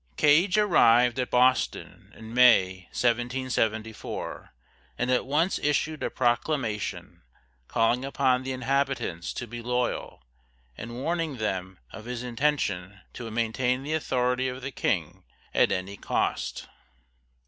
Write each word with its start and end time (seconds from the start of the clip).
Gage 0.17 0.57
arrived 0.57 1.19
at 1.19 1.29
Boston 1.29 2.11
in 2.17 2.33
May, 2.33 2.89
1774, 2.91 4.51
and 4.97 5.11
at 5.11 5.27
once 5.27 5.59
issued 5.59 6.01
a 6.01 6.09
proclamation 6.09 7.21
calling 7.67 8.03
upon 8.03 8.41
the 8.41 8.51
inhabitants 8.51 9.31
to 9.33 9.45
be 9.45 9.61
loyal, 9.61 10.23
and 10.75 10.95
warning 10.95 11.37
them 11.37 11.77
of 11.91 12.05
his 12.05 12.23
intention 12.23 13.01
to 13.13 13.29
maintain 13.29 13.83
the 13.83 13.93
authority 13.93 14.47
of 14.47 14.63
the 14.63 14.71
King 14.71 15.23
at 15.53 15.71
any 15.71 15.97
cost. 15.97 16.67